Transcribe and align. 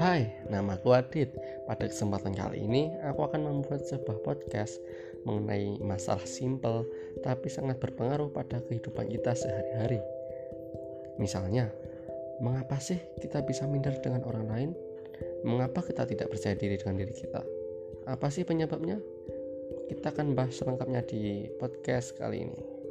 Hai, 0.00 0.28
nama 0.48 0.80
aku 0.80 0.96
Adit. 0.96 1.36
Pada 1.68 1.84
kesempatan 1.84 2.32
kali 2.32 2.64
ini, 2.64 2.88
aku 3.04 3.28
akan 3.28 3.44
membuat 3.44 3.84
sebuah 3.84 4.24
podcast 4.24 4.80
mengenai 5.28 5.76
masalah 5.84 6.24
simple 6.24 6.88
tapi 7.20 7.52
sangat 7.52 7.76
berpengaruh 7.76 8.32
pada 8.32 8.64
kehidupan 8.64 9.12
kita 9.12 9.36
sehari-hari. 9.36 10.00
Misalnya, 11.20 11.68
mengapa 12.40 12.80
sih 12.80 12.96
kita 13.20 13.44
bisa 13.44 13.68
minder 13.68 13.92
dengan 14.00 14.24
orang 14.24 14.46
lain? 14.48 14.70
Mengapa 15.44 15.84
kita 15.84 16.08
tidak 16.08 16.32
percaya 16.32 16.56
diri 16.56 16.80
dengan 16.80 16.96
diri 16.96 17.12
kita? 17.12 17.44
Apa 18.08 18.32
sih 18.32 18.48
penyebabnya? 18.48 18.96
Kita 19.92 20.08
akan 20.08 20.32
bahas 20.32 20.56
selengkapnya 20.56 21.04
di 21.04 21.52
podcast 21.60 22.16
kali 22.16 22.48
ini. 22.48 22.81